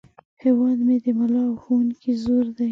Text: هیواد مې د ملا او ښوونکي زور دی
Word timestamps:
هیواد 0.43 0.77
مې 0.87 0.97
د 1.03 1.07
ملا 1.19 1.43
او 1.49 1.55
ښوونکي 1.63 2.11
زور 2.23 2.45
دی 2.57 2.69